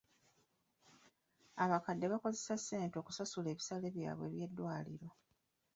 Abakadde 1.63 2.05
bakozesa 2.13 2.55
ssente 2.57 2.95
okusasula 2.99 3.47
ebisale 3.53 3.87
byabwe 3.95 4.25
eby'eddwaliro. 4.27 5.07